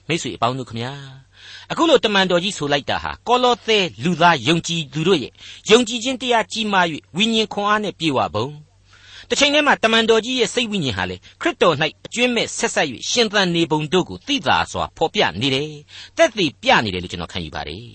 [0.10, 0.94] မိတ်ဆွေအပေါင်းတို့ခမညာ
[1.72, 5.32] အခုလိုတမန်တော်ကြီးဆိုလိုက်တာဟာကောလောသဲလူသားယုံကြည်သူတို့ရဲ့
[5.72, 6.86] ယုံကြည်ခြင်းတရားကြီးမား၍
[7.18, 8.48] ဝိညာဉ်ခွန်အားနဲ့ပြေဝပုံ
[9.30, 11.76] တစ်ချိန်တည်းမှာတမန်တော်ကြီးရဲ့စိတ်ဝိညာဉ်ဟာလေခရစ်တော်၌
[12.06, 15.72] အကျွင့်မဲ့ဆက်ဆက်၍ရှင်သန်နေပုံတို့ကိုသိသာစွာဖော်ပြနေတယ်
[16.18, 17.88] တက်တည်ပြနေတယ်လို့ကျွန်တော်ခံယူပါတယ်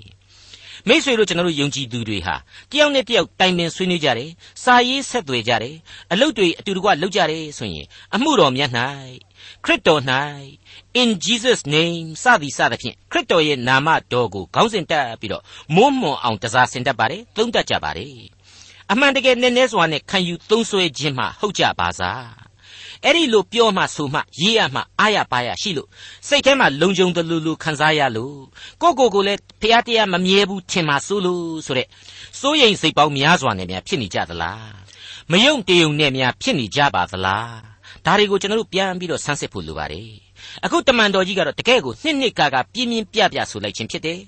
[0.88, 2.34] မိษွေတို့ကျွန်တော်တို့ယုံကြည်သူတွေဟာ
[2.70, 4.30] တယောက်နဲ့တယောက်တိုင်ပင်ဆွေးနွေးကြတယ်
[4.62, 5.76] စာရေးဆက်သွယ်ကြတယ်
[6.12, 8.70] အလုပ်တွေအတူတကွလုပ်ကြတယ်ဆိုရင်အမှုတော်မြတ်၌
[9.64, 10.02] ခရစ်တော်၌
[11.00, 15.42] in Jesus name စသည်စသဖြင့်ခရစ်တော်ရဲ့နာမတော်ကိုခေါင်းစဉ်တက်ပြီးတော့
[15.74, 18.14] မွန်းမွန်အောင်တစားဆင်တတ်ပါတယ်သုံးတတ်ကြပါတယ်
[18.90, 22.44] အမှန်တကယ်နည်းနည်းစွာနဲ့ခံယူသုံးဆွဲခြင်းမှဟုတ်ကြပါစား
[23.04, 25.88] အဲ့ဒီလိုပြောမှဆိုမှရေးရမှအားရပါရရှိလို့
[26.28, 28.38] စိတ်ထဲမှာလုံခြုံတယ်လို့လို့ခံစားရလို့
[28.82, 31.88] ကိုကိုကိုလည်းဖျားတရားမမြဲဘူးထင်မှဆိုလို့ဆိုတဲ့
[32.40, 34.72] စိုးရိမ်စိတ်ပေါင်းများစွာနဲ့များဖြစ်နေကြသလား
[35.30, 37.56] မယုံတယုံနဲ့များဖြစ်နေကြပါသလား
[38.04, 40.23] ဒါတွေကိုကျွန်တော်တို့ပြန်ပြီးတော့ဆန်းစစ်ဖို့လိုပါတယ်
[40.64, 44.20] အခုတမန်တော်ကြီးကတော့တကယ်ကိုနှစ်နှစ်ကာကာပြင်းပြင်းပြပြဆိုလိုက်ခြင်းဖြစ်တယ်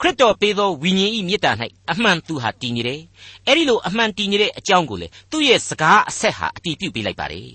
[0.00, 1.52] ခရစ်တော်ပေးသောဝိညာဉ်ဤမေတ္တာ၌
[1.90, 3.00] အမှန်သူဟာတည်နေတယ်
[3.46, 7.50] အဲ့ဒီလိုအမှန်တည်နေတဲ့အကြောင်းကိုလေသူ့ရဲ့စကားအဆက်ဟာအတည်ပြုပေးလိုက်ပါတယ်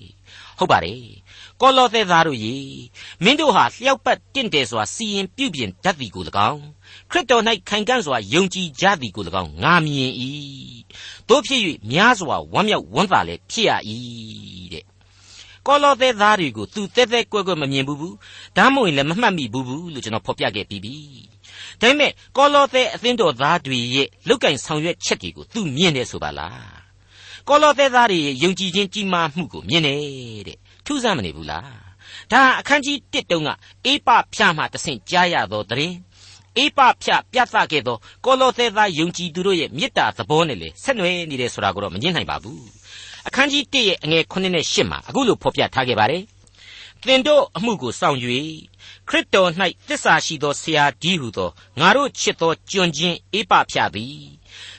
[0.58, 1.02] ဟုတ်ပါတယ်
[1.60, 2.56] ကောလောသဲသားတို့ရေ
[3.24, 6.62] မင်းတို့ဟာလျှောက်ပတ်တင့်တယ်စွာစီရင်ပြုပြင်တတ်သည်ကို၎င်း
[7.10, 10.12] ခရစ်တော်၌ခိုင်ကန့်စွာယုံကြည်ကြသည်ကို၎င်းငါမြင်၏
[11.28, 13.72] တို့ဖြစ်၍များစွာဝမ်းမြောက်ဝမ်းသာလည်းဖြစ်ရ၏
[14.72, 14.84] တဲ့
[15.66, 18.16] ကောလောသဲသားတွေကိုသူတဲတဲကွဲကွဲမမြင်ဘူးဘူး
[18.56, 20.96] ဒါမှမဟုတ်လည်းမမှတ်မိဘူးဘူးလို့ကျွန်တော်ဖော်ပြခဲ့ပြီးပြီ
[21.80, 26.86] ဒါပေမဲ့ကောလောသဲအသင်းတော်သားတွေရဲ့လုတ်ကင်ဆောင်ရွက်ချက်တွေကိုသူမြင်တယ်ဆိုပါလား
[27.48, 29.98] ကောလောသဲသားတွေရဲ့ယုံကြည်ခြင်းကြီးမားမှုကိုမြင်တယ်
[30.48, 31.68] တဲ့ထူးဆန်းမနေဘူးလား
[32.32, 33.48] ဒါအခန်းကြီး1တုန်းက
[33.86, 35.94] အေးပဖြာမှတဆင့်ကြားရသောတရင်
[36.56, 42.75] အေးပဖြပြသခဲ့သောကောလောသဲသားယုံကြည်သူတို့ရဲ့မေတ္တာသဘောနဲ့လေဆက်နွယ်နေတယ်ဆိုတာကိုတော့မငြင်းနိုင်ပါဘူး
[43.26, 46.22] အခန်းကြီး1ရဲ့အငယ်9နဲ့10မှာအခုလိုဖော်ပြထားခဲ့ပါတယ်
[47.06, 48.18] သင်တို့အမှုကိုစောင့်၍
[49.08, 49.50] ခရစ်တော်၌
[49.88, 54.26] တစ္ဆာရှိသောဆရာကြီးဟုသောငါတို့ချစ်သောကျွန်ချင်းအေးပဖြသည်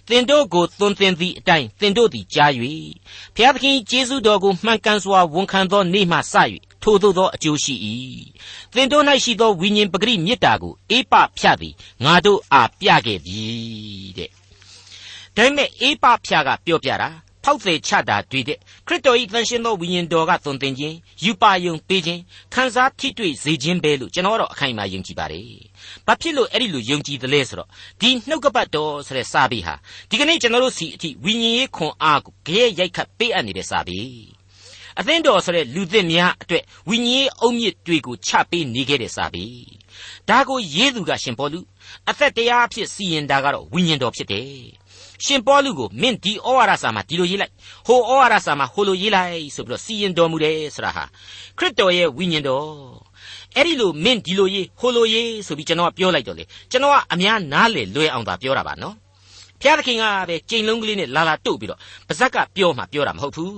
[0.08, 2.52] သင်တို့ကိုသွန်သင်သည့်အတိုင်းသင်တို့သည်ကြား၍
[3.36, 6.34] ဘုရားသခင်ကျေးဇူးတော်ကိုမှန်ကန်စွာဝန်ခံသောနေ့မှစ၍
[6.84, 7.76] ထိုသို့သောအကျိုးရှိ၏
[8.74, 13.42] သင်တို့၌ရှိသောဝိညာဉ်ပဂရိမေတ္တာကိုအေးပဖြသည်ငါတို့အားပြခဲ့ပြီ
[14.18, 14.30] တဲ့
[15.36, 17.10] ဒါပေမဲ့အေးပဖြကပြောပြတာ
[17.50, 18.58] ဖောက်သည်ချတာတွေ့တဲ့
[18.88, 22.22] ခရစ်တော်၏သန့်ရှင်းသောဝိညာဉ်တော်ကသွန်သင်ခြင်းယူပါယုံပေးခြင်း
[22.54, 25.50] ခံစားထိတွေ့စေခြင်းပဲလို့ကျွန်တော်တော့အခိုင်အမာယုံကြည်ပါတယ်။
[26.08, 27.70] ဘာဖြစ်လို့အဲ့ဒီလိုယုံကြည်သလဲဆိုတော့
[28.02, 29.74] ဒီနှုတ်ကပတ်တော်ဆိုတဲ့စာပေဟာ
[30.10, 34.00] ဒီကနေ့ကျွန်တော်တို့စီအထိဝိညာဉ်ရေးခွန်အားကိုကြဲရိုက်ခတ်ပေးအပ်နေတဲ့စာပေ။
[35.00, 39.46] အသင်းတော်ဆိုတဲ့လူသစ်များအတွက်ဝိညာဉ်ရေးအုံမြစ်တွေကိုချပေးနေခဲ့တဲ့စာပေ။
[40.30, 41.60] ဒါကိုရေးသူကရှင်ပေါလု
[42.10, 44.52] အသက်တရားအဖြစ်စီရင်တာကတော့ဝိညာဉ်တော်ဖြစ်တယ်။
[45.26, 47.54] ရှင်ပေါလုကိုမင်းဒီဩဝါဒစာမှာဒီလိုရေးလိုက်
[47.88, 51.04] ဟိုဩဝါဒစာမှာဟိုလိုရေးလိုက်ဆိုပြီးတော့စီရင်တော်မူတယ်ဆိုတာဟာ
[51.58, 52.68] ခရစ်တော်ရဲ့ဝိညာဉ်တော်
[53.56, 58.96] အဲ့ဒီလိုမင်းဒီလိုရေးဟိုလိုရေးဆိုပြီးကျွန်တော်ကပြောလိုက်တော့လေကျွန်တော်ကအများနားလေလွယ်အောင်သာပြောတာပါနော်
[59.62, 63.54] ဖျားသခင်ကပဲကြိမ်လုံးကလေးနဲ့လာလာတုတ်ပြီးတော့ပါဇက်ကပြောမှပြောတာမဟုတ်ဘူး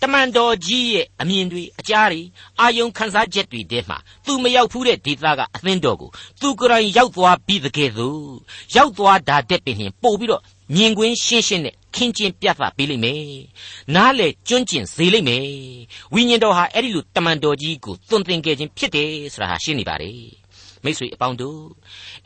[0.00, 2.22] တမန်တော်ကြီးရဲ့အမြင်တွေအကြားတွေ
[2.60, 8.34] အာယုံခန်းစားချက်တွေထဲမှာသူမရောက်ဘူးတဲ့ဒေသကအသင်းတော်ကိုသူကိုယ်တိုင်ရောက်သွားပြီးတကယ်သို့
[8.76, 10.42] ရောက်သွားတာတဲ့ပင်ပို့ပြီးတော့
[10.74, 13.24] မြင်ကွင်းရှင်းရှင်းနဲ့ခင်းကျင်းပြသပေးလိမ့်မယ်။
[13.94, 15.46] နားလေကျွန့်ကျင်စေလိမ့်မယ်။
[16.14, 20.12] ဝိညာဉ်တော်ဟာအဲ့ဒီလိုတမန်တော်ကြီးကိုသွန်သင်ခဲ့ခြင်းဖြစ်တယ်ဆိုတာဟာရှင်းနေပါလေ။
[20.84, 21.62] မိတ်ဆွေအပေါင်းတို့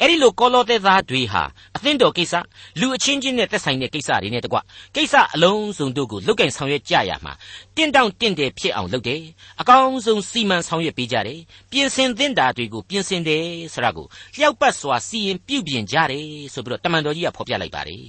[0.01, 1.43] အဲ့ဒီလိုကောလောသဲသားတွေဟာ
[1.77, 2.35] အသင်းတော်ကိစ္စ
[2.81, 4.59] လူအချင်းချင်းနဲ့သက်ဆိုင်တဲ့ကိစ္စတွေနဲ့တကွ
[4.97, 7.33] ကိစ္စအလုံးစုံတို့ကိုလုတ်ကင်ဆောင်ရွက်ကြရမှာ
[7.77, 9.23] တင့်တောင့်တင့်တယ်ဖြစ်အောင်လုပ်တယ်
[9.61, 11.41] အကောင်းဆုံးစီမံဆောင်ရွက်ပေးကြတယ်
[11.71, 18.05] ပြင်ဆင်သင့်တာတွေကိုပြင်ဆင်တယ်ဆိုတာကိုလျှောက်ပတ်စွာစီရင်ပြုပြင်ကြတယ်ဆိုပြီးတော့တမန်တော်ကြီးကဖော်ပြလိုက်ပါတယ်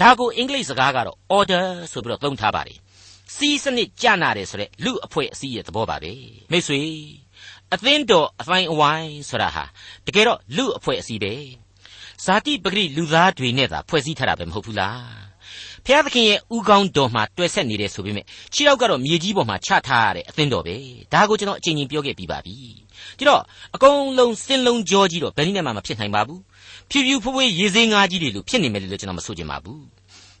[0.00, 2.78] ဒါကိုအင်္ဂလိပ်စကားကတော့ order ဆိုပြီးတော့သုံးထားပါတယ်
[3.36, 6.12] စီးစနစ်ကြနာတယ်ဆိုတဲ့လူအဖွဲ့အစည်းရဲ့သဘောပါပဲ
[6.50, 6.80] မိတ်ဆွေ
[7.74, 9.64] အသင်းတော်အတိုင်းအဝိုင်းဆိုတာဟာ
[10.06, 11.34] တကယ်တော့လူအဖွဲ့အစည်းပဲ
[12.24, 15.32] ဇာတိပဂရိလူသားတွေနဲ့သာဖွဲ့စည်းထားတာပဲမဟုတ်ဘူးလား
[15.86, 20.76] ဖျားသခင်ရဲ့ဥကောင်းတော်မှာတွေ့ဆက်နေတယ်ဆိုပေမဲ့ခြေထောက်ကတော့မြေကြီးပေါ်မှာချထားရတဲ့အသင်းတော်ပဲ
[21.12, 22.54] ဒါကိုကျွန်တော်အချိန်ချင်းပြောခဲ့ပြီးပါပြီ
[23.18, 23.42] ဒီတော့
[23.74, 26.40] အကုန်လုံးစင်လုံးကြောကြီးတော့ဘယ်နည်းနဲ့မှမဖြစ်နိုင်ပါဘူး
[26.90, 29.82] ဖြူဖြူဖွေးဖွေးရေစင်းငါးကြီးတွေလို့ဖြစ်နေမယ်လို့ကျွန်တော်မဆိုချင်ပါဘူး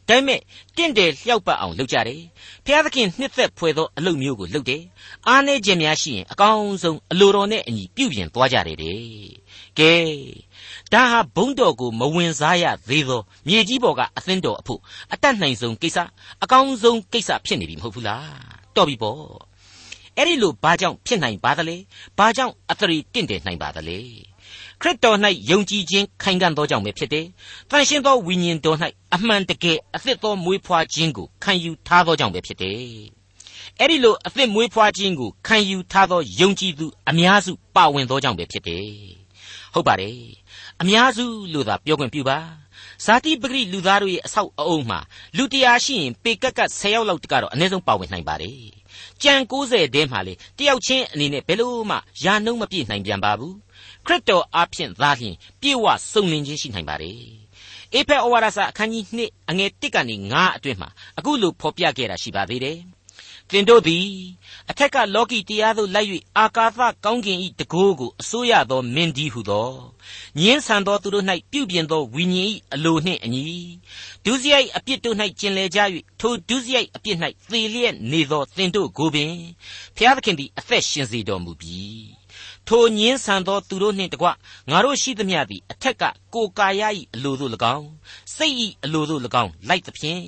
[0.08, 0.40] ဒါပေမဲ့
[0.76, 2.22] တင့်တယ်လျှောက်ပတ်အောင်လုပ်ကြတယ်
[2.64, 4.82] ဖျားသခင်နှစ်သက်ဖွယ်သောအလုပ်မျိုးကိုလုပ်တယ်
[5.28, 9.00] အားနည်းခြင်းများရှိရင်အကောင်းဆုံးအလိုတော်နဲ့အညီပြုပြင်သွားကြတယ်တဲ့
[9.78, 9.92] ကဲ
[10.92, 14.80] ဒါဟာဘုံတော်ကိုမဝင်စားရသေးသောမြေကြီးပေါ်ကအသင်းတော်အဖို့
[15.12, 15.98] အတတ်နိုင်ဆုံးကိစ္စ
[16.42, 18.28] အကောင်းဆုံးကိစ္စဖြစ်နေပြီမဟုတ်ဘူးလား
[18.76, 19.22] တော်ပြီပေါ့
[20.16, 21.76] အဲ့ဒီလိုဘာကြောင့်ဖြစ်နိုင်ပါသလဲ
[22.18, 23.98] ဘာကြောင့်အသရေတင့်တယ်နိုင်ပါသလဲ
[24.82, 25.18] ခရစ်တော်၌
[25.50, 27.26] ယုံကြည်ခြင်းခိုင်ခံ့သောကြောင့်ပဲဖြစ်တယ်။
[27.70, 28.78] တန်ရှင်းသောဝိညာဉ်တော်၌
[29.14, 32.76] အမှန်တကယ်အသစ်သောမွေးဖွားခြင်းကိုခံယူထားသောကြောင့်ပဲဖြစ်တယ်။
[33.80, 38.86] အဲ့ဒီလိုအသစ်မွေးဖွားခြင်းကိုခံယူထားသောယုံကြည်သူအများစုပါဝင်သောကြောင့်ပဲဖြစ်တယ်။
[39.74, 40.18] ဟုတ်ပါတယ်။
[40.80, 42.38] အများစုလို့သာပြောခွင့်ပြုပါ။
[43.04, 44.98] ဇာတိပဂရိလူသားတို့ရဲ့အဆောက်အအုံမှာ
[45.36, 48.58] လူတရားရှိရင်ပေကက်ကက်10ယောက်လောက်တကတော့အနည်းဆုံးပါဝင်နိုင်ပါတယ်။
[49.22, 53.54] ကြံ90တဲမှာလေတယောက်ချင်းအနေနဲ့ဘယ်လို့မှယာနှုံးမပြည့်နိုင်ပြန်ပါဘူး။
[54.06, 57.12] ခရစ်တော်အားဖြင့်သာလျှင်ပြေဝစုံလင်ခြင်းရှိနိုင်ပါ रे
[57.94, 60.88] အေဖက်ဩဝါဒစာအခန်းကြီး2အငယ်1ကနေ9အတွင်းမှာ
[61.18, 62.78] အခုလိုဖော်ပြခဲ့တာရှိပါသေးတယ်
[63.50, 64.08] သင်တို့သည်
[64.70, 69.70] အထက်ကလောကီတရားသို့လိုက်၍အာကာသကောင်းကင်၏တကိုးကိုအစိုးရသောမင်းဒီဟုသော
[70.40, 73.44] ညင်းဆန်သောသူတို့၌ပြုပြင်သောဝိညာဉ်၏အလိုနှင့်အညီ
[74.24, 75.80] ဒုစရိုက်အပြစ်တို့၌ကျင်လည်ကြ၍
[76.20, 77.18] ထိုဒုစရိုက်အပြစ်၌
[77.50, 79.32] သေလျက်နေသောသင်တို့ကိုပင်
[79.96, 81.82] ဖျားသခင်သည်အသက်ရှင်စေတော်မူပြီ
[82.68, 84.28] ထိုညင်းဆန်သောသူတို့နှင့်တကွ
[84.70, 86.02] ငါတို့ရှိသမျှသည်အထက်က
[86.34, 86.82] ကိုကာယ၏
[87.14, 87.88] အလိုသို့၎င်း
[88.36, 90.22] စိတ်၏အလိုသို့၎င်းလိုက်သဖြင့်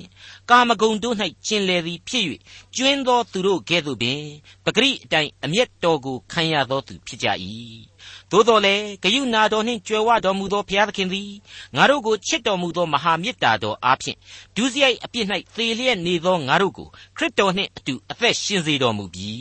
[0.49, 1.15] ကာမဂုဏ်တို့၌
[1.47, 2.25] ကျင်လည်သည်ဖြစ်၍
[2.75, 4.21] ကျွင်းသောသူတို့ကဲ့သို့ပင်
[4.65, 7.27] ပဂရိအတိုင်းအမျက်တော်ကိုခံရသောသူဖြစ်ကြ၏
[8.31, 11.31] သို့တော်လည်းဂယုနာတော်နှင့်ကြွယ်ဝတော်မူသောဘုရားသခင်သည်
[11.75, 14.17] ငါတို့ကိုချစ်တော်မူသောမဟာမေတ္တာတော်အားဖြင့်
[14.55, 19.31] ဒုစရိုက်အပြစ်၌သေလျက်နေသောငါတို့ကိုခရစ်တော်နှင့်အတူအသက်ရှင်စေတော်မူပြီ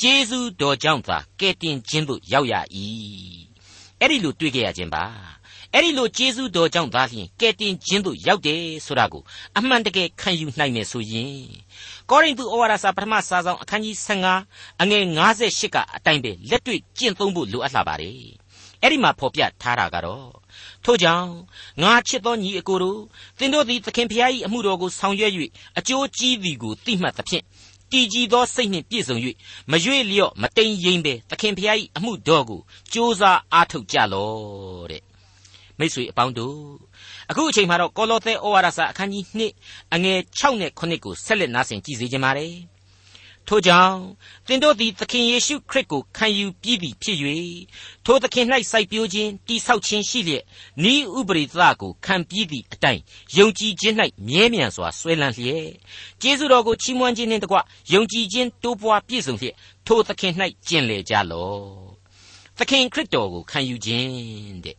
[0.00, 2.54] ကျေးဇူးတော်ကြောင့်သာကယ်တင်ခြင်းသို့ရောက်ရ၏
[4.00, 5.04] အဲ့ဒီလိုတွေ့ကြရခြင်းပါ
[5.72, 9.22] အဲ့ဒီလိုကျေးဇူးတော်ကြောင့်သာလျှင်ကယ်တင်ခြင်းသို့ရောက်တယ်ဆိုတာကို
[9.58, 11.36] အမှန်တကယ်ခံယူနိုင်မယ်ဆိုရင်
[12.10, 13.96] ကောရိန္သုဩဝါဒစာပထမစာဆောင်အခန်းကြီး
[14.38, 15.04] 15အငယ်
[15.40, 18.14] 58ကအတိုင်းပဲလက်တွေ့ကျင့်သုံးဖို့လိုအပ်လာပါတယ်
[18.82, 20.26] အဲ့ဒီမှာဖော်ပြထားတာကတော့
[20.84, 21.30] ထို့ကြောင့်
[21.82, 23.00] ငါချစ်သောညီအကိုတို့
[23.38, 25.32] သင်တို့သည်သခင်ဖျား၏အမှုတော်ကိုဆောင်ရွက်၍
[25.78, 27.44] အကျိုးကြီးသည်ကိုသိမှတ်သဖြင့်
[27.92, 29.16] တည်ကြည်သောစိတ်နှင့်ပြည့်စုံ၍
[29.70, 32.60] မရွေ့လျော့မတိမ်ရင်ပဲသခင်ဖျား၏အမှုတော်ကို
[32.92, 35.02] ကြိုးစားအားထုတ်ကြလော့တဲ့
[35.78, 36.58] မိတ်ဆွေအပေါင်းတို့
[37.30, 39.24] အခုအချိန်မှာတော့ကောလောသဲဩဝါဒစာအခန်းကြီး
[39.64, 42.52] 2အငယ်6နဲ့9ကိုဆက်လက်နားဆင်ကြည့်စေချင်ပါတယ်
[43.48, 43.98] ထို့ကြောင့်
[44.46, 47.18] သင်တို့သည်သခင်ယေရှုခရစ်ကိုခံယူပြီးပြီဖြစ်၍
[48.04, 50.44] ထိုသခင်၌စိုက်ပျိုးခြင်းတိဆောက်ခြင်းရှိလျက်
[50.92, 53.02] ဤဥပရိသကိုခံပြီးသည့်အတိုင်း
[53.36, 53.94] ယုံကြည်ခြင်း၌
[54.28, 55.68] မြဲမြံစွာဆွဲလန်းလျက်
[56.22, 57.56] ကျေးဇူးတော်ကိုချီးမွမ်းခြင်းနှင့်တကွ
[57.92, 59.54] ယုံကြည်ခြင်းတိုးပွားပြည့်စုံလျက်
[59.86, 60.32] ထိုသခင်၌
[60.68, 61.64] ကျင့်လေကြလော့
[62.58, 64.76] သခင်ခရစ်တော်ကိုခံယူခြင်းတဲ့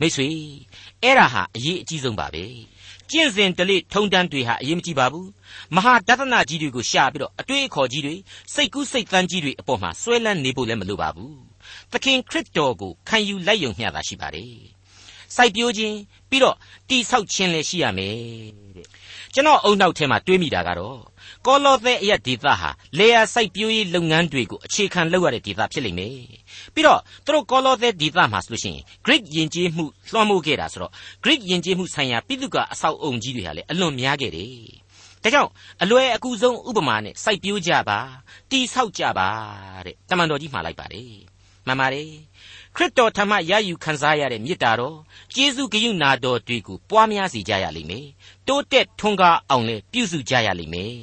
[0.00, 0.28] မိတ်ဆွေ
[1.02, 2.44] အဲ့ဒါဟာအရေးအကြီးဆုံးပါပဲ
[3.10, 5.28] ကျင့်စဉ်တလိထုံတန်းတွေဟာအရေးမကြီးပါဘူး
[5.76, 8.14] မဟာတသနာကြီးတွေကိုရှာပြီးတော့အတွေ့အခေါ်ကြီးတွေ
[8.54, 11.36] စိတ်ကူးစိတ်သန်းကြီးတွေအပေါ်မှာဆွဲလန်းနေဖို့လည်းမလိုပါဘူး
[11.92, 14.54] သခင်ခရစ်တော်ကိုခံယူလိုက်ယုံမျှတာရှိပါတယ်
[15.36, 15.96] စိုက်ပျိုးခြင်း
[16.30, 16.56] ပြီးတော့
[16.88, 18.14] တိဆောက်ခြင်းလည်းရှိရမယ်
[18.76, 18.86] တဲ့
[19.34, 20.98] ကျွန်တော်အုံနောက်ထဲမှာတွေးမိတာကတော့
[21.46, 26.16] ကောလောသဲအရက်ဒေသဟာလေယာစိုက်ပျိုးရေးလုပ်ငန်းတွေကိုအခြေခံလုပ်ရတဲ့ဒေသဖြစ်လိမ့်မယ်
[26.74, 30.92] ပြီးတော့သူတို့ကောလောသဲဒေသမှာဆိုလို့ရှိရင် Greek ယဉ်ကျေးမှုလွှမ်းမိုးခဲ့တာဆိုတော့
[31.24, 34.50] Greek ယဉ်ကျေးမှုဆိုင်ရာပိသုကာအဆောက်အုံကြီးတွေဟာလည်းအလွန်များခဲ့တယ်
[35.22, 35.50] ဒါကြောင့်
[35.82, 37.98] အလွယ်အကူဆုံးဥပမာနဲ့စိုက်ပျိုးကြပါ
[38.50, 39.28] တိဆောက်ကြပါ
[39.86, 41.12] တဲ့တမန်တော်ကြီးမှာလိုက်ပါတယ်
[41.66, 42.10] မှန်ပါတယ်
[42.76, 44.98] ခရစ်တော်ထံမှရယူခံစားရတဲ့မေတ္တာတော်
[45.34, 48.06] ကျေးဇူးဂရုဏာတော်တွေကိုပွားများစေကြရလိမ့်မယ်
[48.48, 50.94] တိုးတက်ထွန်းကားအောင်လည်းပြုစုကြရလိမ့်မယ်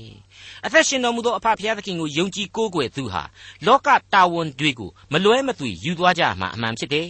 [0.67, 3.23] အသက်ရှင်တော်မူသောအဖဖခင်သခင်ကိုယုံကြည်ကိုးကွယ်သူဟာ
[3.67, 7.09] လောကတာဝန်တွေကိုမလွဲမသွေယူသွားကြမှာအမှန်ဖြစ်တယ်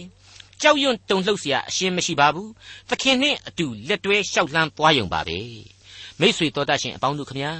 [0.61, 2.49] ကြောက်ရွံ့တုန်လှုပ်เสียအရှင်းမရှိပါဘူး
[2.89, 5.39] သခင်နှင့်အတူလက်တွဲလျှောက်လှမ်းသွားယုံပါပဲ
[6.19, 7.51] မိษွေတော်တတ်ရှင်အပေါင်းတို့ခမညာ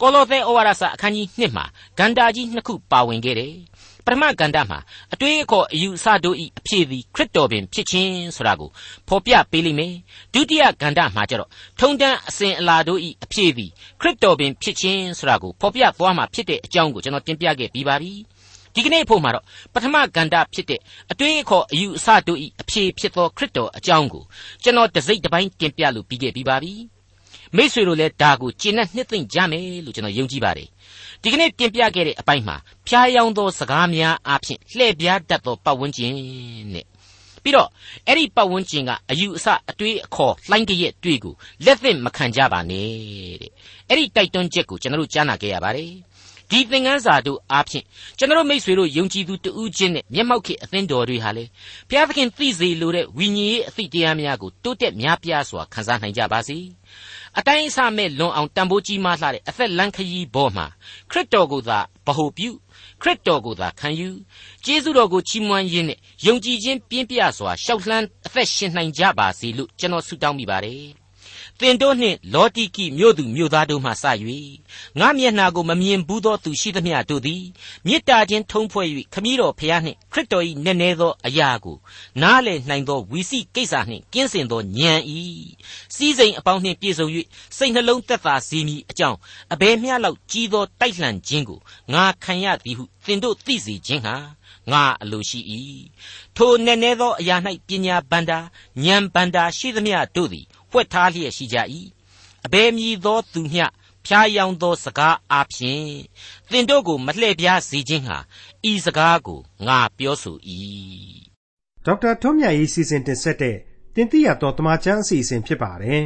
[0.00, 1.64] ကောလောသဲဩဝါဒစာအခန်းကြီး1မှာ
[1.98, 3.54] ဂန္တာကြီးနှစ်ခုပါဝင်ခဲ့တယ်
[4.05, 4.79] ပထမကန္တမှာ
[5.13, 8.69] အတွေးအခေါ်အယူအဆတို့ဤအဖြစ်သည်ခရစ်တော်ပင်ဖြစ်ခြင်းဆိုတာကို
[9.07, 9.93] ဖော်ပြပေးလိမ့်မယ်
[10.33, 18.13] ဒုတိယကန္တမှာကျတော့ထုံတန်းအစဉ်အလာတို့ဤအဖြစ်သည်ခရစ်တော်ပင်ဖြစ်ခြင်းဆိုတာကိုဖော်ပြသွားမှာဖြစ်တဲ့အကြောင်းကိုကျွန်တော်တင်ပြခဲ့ပြီးပါပြီ
[18.75, 20.79] ဒီကနေ့ဖို့မှာတော့ပထမကန္တဖြစ်တဲ့
[21.11, 24.23] အတွေးအခေါ်အယူအဆတို့ဤအဖြစ်ဖြစ်သောခရစ်တော်အကြောင်းကို
[24.63, 26.73] ကျွန်တော်တစိမ့်တစ်ပိုင်းတင်ပြလို့ပြီးခဲ့ပြီးပါပြီ
[27.55, 30.67] မိษွေတို့လည်းဒါကိုကျင့်နဲ့နှစ်သိမ့်ကြမယ်လို့ကျွန်တော်ယုံကြည်ပါတယ်
[31.25, 32.55] ဒီကနေ့တင်ပြခဲ့တဲ့အပိုင်းမှာ
[32.87, 36.13] ဖျားယောင်းသောစကားများအပြင်လှည့်ပြားတတ်သောပတ်ဝန်းကျင်
[36.73, 36.85] နဲ့
[37.43, 37.69] ပြီးတော့
[38.07, 41.33] အဲ့ဒီပတ်ဝန်းကျင်ကအယူအဆအတွေးအခေါ်လှိုင်းကြရဲ့တွေ့ကို
[41.65, 42.87] လက်သင့်မခံကြပါနဲ့
[43.41, 43.51] တဲ့
[43.89, 45.91] အဲ့ဒီတိုက်တွန်းချက်ကိုကျွန်တော်တို့ကြားနာခဲ့ရပါတယ်
[46.49, 47.85] ဒီသင်ခန်းစာတို့အားဖြင့်
[48.17, 51.43] ကျွန်တော်မိษွေတို့ယုံကြည်သူတဦးချင်းနဲ့မျက်မှောက်ခေအသင်းတော်တွေဟာလေ
[51.89, 56.57] ဘုရားသခင်သိစေလိုတဲ့ဝိညာဉ်ရေးအသည့်တရားများကိုတိုးတက်များပြားစွာခန်းစားနိုင်ကြပါစေ
[57.37, 60.65] အတိုင်းအဆမဲ့လွန်အောင်တန်ဖိုးကြီးမားလှတဲ့အသက်လန်းခရီးဘောမှာ
[61.11, 62.49] ခရစ်တော်ကိုသာဗဟုပြု
[63.01, 64.09] ခရစ်တော်ကိုသာခံယူ
[64.65, 71.02] ကျေးဇူးတော်ကိုချီးမွမ်းရင်းနဲ့ယုံကြည်ခြင်းပြင်းပြစွာရှောက်လှမ်းအသက်ရှင်နိုင်ကြပါစေလို့ကျွန်တော်ဆုတောင်းမိပါတယ်
[71.63, 74.05] သင်တို့နှင့်လောတိကိမြို့သူမြို့သားတို့မှစ၍
[74.99, 77.43] ငါမျက်နှာကိုမမြင်ဘူးသောသူရှိသမျှတို့သည်
[77.85, 81.77] မေတ္တာချင်းထုံးဖွဲ့၍ခမည်းတော်ဖျားနှင့်ခရစ်တော်၏နည်းနည်းသောအရာကို
[82.21, 85.19] နားလည်နိုင်သောဝီစီကိစ္စနှင့်ကင်းစင်သောဉာဏ်ဤ
[85.95, 87.07] စည်းစိမ်အပေါင်းနှင့်ပြည့်စုံ၍
[87.57, 89.17] စိတ်နှလုံးသက်သာစေမည်အကြောင်း
[89.53, 91.59] အဘယ်မျှလောက်ကြီးသောတိုက်လှန်ခြင်းကို
[91.93, 94.15] ငါခံရသည်ဟုသင်တို့သိစေခြင်းဟာ
[94.71, 95.39] ငါအလိုရှိ၏
[96.37, 97.35] ထိုနည်းနည်းသောအရာ၌
[97.67, 98.39] ပညာဗန္တာ
[98.83, 101.57] ဉာဏ်ဗန္တာရှိသမျှတို့သည် ဖွက်ထားလျက်ရှိကြ၏
[102.45, 103.65] အဘယ်မည်သောသူမျှ
[104.05, 105.87] ဖျားယောင်းသောစကားအားဖြင့်
[106.51, 108.17] သင်တို့ကိုမလှည့်ပြားစေခြင်းဟာ
[108.71, 110.37] ဤစကားကိုငါပြောဆို၏
[111.85, 113.57] ဒေါက်တာထွန်းမြတ်၏စီစဉ်တင်ဆက်တဲ့
[113.95, 116.05] တင်ပြရတော်တမချန်းအစီအစဉ်ဖြစ်ပါတယ်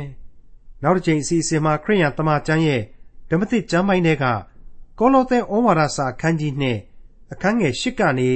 [0.84, 2.82] နောက်တစ်ချိန်အစီအစဉ်မှာခရိယံတမချန်းရဲ့
[3.30, 4.26] ဓမ္မသစ်ကျမ်းပိုင်းတွေက
[5.00, 6.54] ကောလောသဲဩဝါဒစာအခန်းကြီး
[6.94, 8.32] 2အခန်းငယ်8ကနေ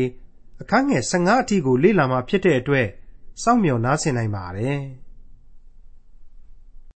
[0.61, 2.87] အခန်းငယ်15အထိကိုလေ့လာမှာဖြစ်တဲ့အတွက်
[3.43, 4.81] စောင့်မျှော်နားဆင်နိုင်ပါတယ်။